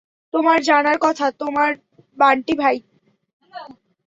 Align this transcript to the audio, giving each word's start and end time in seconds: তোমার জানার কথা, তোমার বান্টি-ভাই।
তোমার 0.33 0.59
জানার 0.61 0.97
কথা, 1.01 1.25
তোমার 1.39 1.69
বান্টি-ভাই। 2.17 2.77